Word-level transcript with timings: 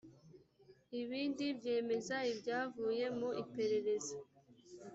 ibindi 1.01 1.45
byemeza 1.57 2.17
ibyavuye 2.31 3.05
mu 3.19 3.29
iperereza 3.43 4.15